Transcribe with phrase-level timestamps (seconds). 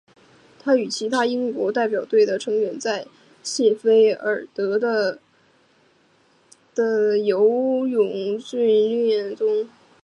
[0.59, 3.05] 他与其他英国代表队的成员在
[3.43, 5.19] 谢菲尔德的
[6.73, 9.69] 的游泳综合设施接受训练。